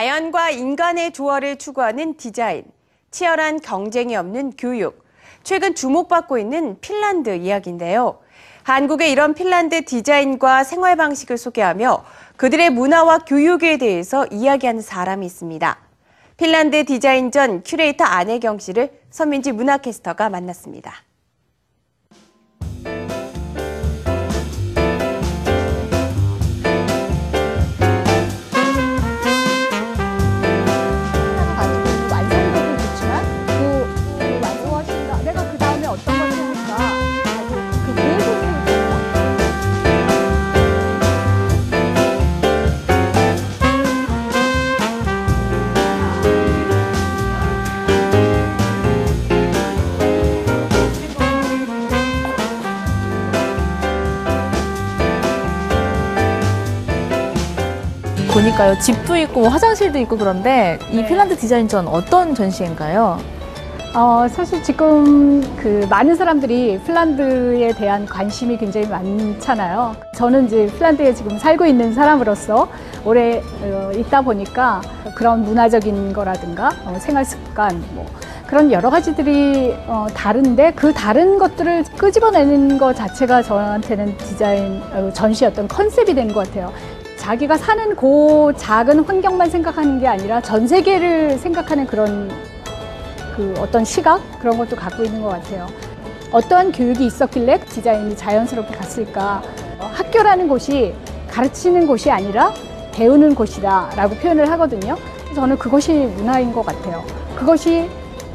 [0.00, 2.64] 자연과 인간의 조화를 추구하는 디자인,
[3.10, 5.04] 치열한 경쟁이 없는 교육,
[5.42, 8.18] 최근 주목받고 있는 핀란드 이야기인데요.
[8.62, 12.02] 한국의 이런 핀란드 디자인과 생활 방식을 소개하며
[12.38, 15.78] 그들의 문화와 교육에 대해서 이야기하는 사람이 있습니다.
[16.38, 20.94] 핀란드 디자인 전 큐레이터 안혜경 씨를 선민지 문화캐스터가 만났습니다.
[58.40, 63.18] 보니까요 집도 있고 화장실도 있고 그런데 이 핀란드 디자인전 어떤 전시인가요?
[63.94, 69.96] 어, 사실 지금 그 많은 사람들이 핀란드에 대한 관심이 굉장히 많잖아요.
[70.14, 72.68] 저는 이제 핀란드에 지금 살고 있는 사람으로서
[73.04, 74.80] 오래 어, 있다 보니까
[75.14, 78.06] 그런 문화적인 거라든가 어, 생활 습관 뭐
[78.46, 85.68] 그런 여러 가지들이 어, 다른데 그 다른 것들을 끄집어내는 것 자체가 저한테는 디자인 어, 전시였던
[85.68, 86.72] 컨셉이 된 것 같아요.
[87.20, 92.30] 자기가 사는 그 작은 환경만 생각하는 게 아니라 전 세계를 생각하는 그런
[93.36, 95.66] 그 어떤 시각 그런 것도 갖고 있는 것 같아요.
[96.32, 99.42] 어떠한 교육이 있었길래 디자인이 자연스럽게 갔을까?
[99.78, 100.94] 어, 학교라는 곳이
[101.28, 102.54] 가르치는 곳이 아니라
[102.92, 104.96] 배우는 곳이다라고 표현을 하거든요.
[105.34, 107.04] 저는 그것이 문화인 것 같아요.
[107.36, 107.86] 그것이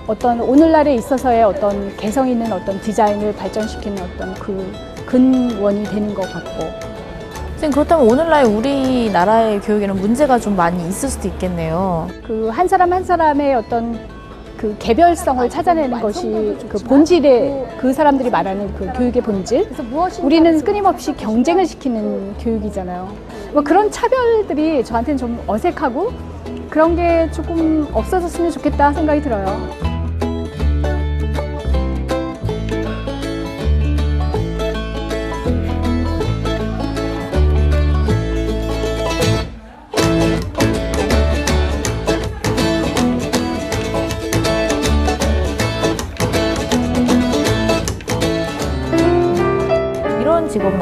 [0.06, 4.72] 어떤 오늘날에 있어서의 어떤 개성 있는 어떤 디자인을 발전시키는 어떤 그
[5.08, 6.85] 근원이 되는 것 같고
[7.56, 12.08] 선생님 그렇다면 오늘날 우리나라의 교육에는 문제가 좀 많이 있을 수도 있겠네요.
[12.26, 13.98] 그 한 사람 한 사람의 어떤
[14.58, 19.70] 그 개별성을 찾아내는 것이 그 본질의 그 사람들이 말하는 그 교육의 본질.
[20.22, 23.10] 우리는 끊임없이 경쟁을 시키는 교육이잖아요.
[23.54, 26.12] 뭐 그런 차별들이 저한테는 좀 어색하고
[26.70, 29.46] 그런 게 조금 없어졌으면 좋겠다 생각이 들어요.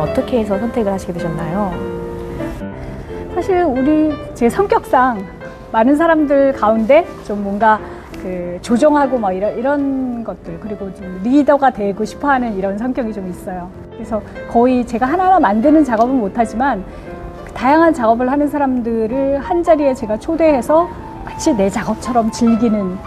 [0.03, 1.71] 어떻게 해서 선택을 하시게 되셨나요?
[3.33, 5.25] 사실 우리 제 성격상
[5.71, 7.79] 많은 사람들 가운데 좀 뭔가
[8.21, 13.69] 그 조정하고 뭐 이런 이런 것들 그리고 좀 리더가 되고 싶어하는 이런 성격이 좀 있어요.
[13.91, 14.21] 그래서
[14.51, 16.83] 거의 제가 하나하나 만드는 작업은 못하지만
[17.53, 20.87] 다양한 작업을 하는 사람들을 한 자리에 제가 초대해서
[21.25, 22.97] 마치 내 작업처럼 즐기는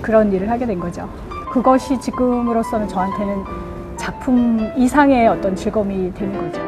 [0.00, 1.08] 그런 일을 하게 된 거죠.
[1.50, 3.71] 그것이 지금으로서는 저한테는
[4.02, 6.60] 작품 이상의 어떤 즐거움이 되는 거죠.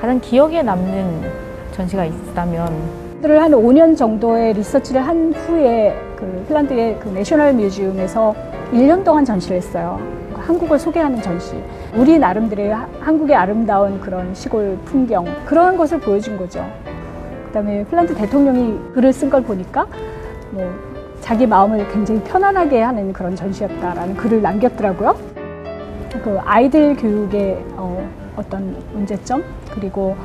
[0.00, 1.22] 가장 기억에 남는
[1.70, 2.66] 전시가 있다면
[3.22, 8.34] 들을 한 5년 정도의 리서치를 한 후에 그 핀란드의 그 내셔널 뮤지엄에서
[8.72, 10.00] 1년 동안 전시를 했어요.
[10.34, 11.54] 한국을 소개하는 전시.
[11.94, 16.64] 우리 나름대로의 하- 한국의 아름다운 그런 시골 풍경 그런 것을 보여준 거죠.
[17.46, 19.86] 그다음에 핀란드 대통령이 글을 쓴 걸 보니까
[20.50, 20.68] 뭐
[21.20, 25.14] 자기 마음을 굉장히 편안하게 하는 그런 전시였다라는 글을 남겼더라고요.
[26.08, 29.42] 그 아이들 교육의 어, 어떤 문제점
[29.74, 30.16] 그리고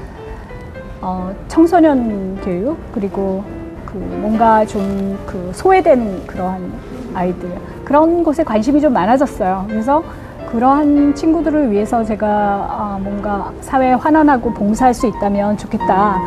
[1.02, 3.44] 어, 청소년 교육 그리고
[3.86, 6.72] 그 뭔가 좀 그 소외된 그러한
[7.14, 7.50] 아이들
[7.86, 9.66] 그런 곳에 관심이 좀 많아졌어요.
[9.68, 10.04] 그래서
[10.52, 16.18] 그러한 친구들을 위해서 제가 아, 뭔가 사회에 환원하고 봉사할 수 있다면 좋겠다.